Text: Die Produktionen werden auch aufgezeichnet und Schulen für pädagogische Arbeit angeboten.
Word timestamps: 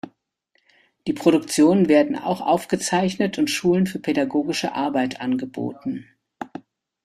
Die 1.05 1.13
Produktionen 1.13 1.87
werden 1.87 2.15
auch 2.15 2.41
aufgezeichnet 2.41 3.37
und 3.37 3.51
Schulen 3.51 3.85
für 3.85 3.99
pädagogische 3.99 4.73
Arbeit 4.73 5.21
angeboten. 5.21 6.07